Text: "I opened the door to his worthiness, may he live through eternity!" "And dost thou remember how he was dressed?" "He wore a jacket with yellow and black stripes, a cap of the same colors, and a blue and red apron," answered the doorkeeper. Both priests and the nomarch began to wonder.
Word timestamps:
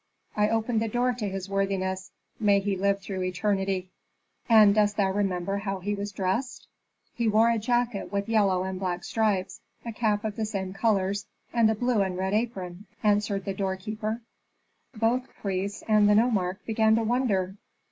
"I 0.35 0.49
opened 0.49 0.81
the 0.81 0.87
door 0.87 1.13
to 1.13 1.29
his 1.29 1.47
worthiness, 1.47 2.09
may 2.39 2.59
he 2.59 2.75
live 2.75 3.01
through 3.01 3.21
eternity!" 3.21 3.91
"And 4.49 4.73
dost 4.73 4.97
thou 4.97 5.11
remember 5.11 5.57
how 5.57 5.77
he 5.79 5.93
was 5.93 6.11
dressed?" 6.11 6.65
"He 7.13 7.27
wore 7.27 7.51
a 7.51 7.59
jacket 7.59 8.11
with 8.11 8.27
yellow 8.27 8.63
and 8.63 8.79
black 8.79 9.03
stripes, 9.03 9.61
a 9.85 9.91
cap 9.91 10.23
of 10.25 10.37
the 10.37 10.45
same 10.47 10.73
colors, 10.73 11.27
and 11.53 11.69
a 11.69 11.75
blue 11.75 12.01
and 12.01 12.17
red 12.17 12.33
apron," 12.33 12.87
answered 13.03 13.45
the 13.45 13.53
doorkeeper. 13.53 14.21
Both 14.95 15.31
priests 15.35 15.83
and 15.87 16.09
the 16.09 16.15
nomarch 16.15 16.57
began 16.65 16.95
to 16.95 17.03
wonder. 17.03 17.57